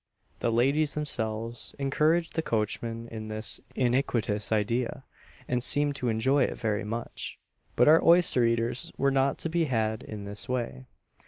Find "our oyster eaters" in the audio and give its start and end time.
7.87-8.91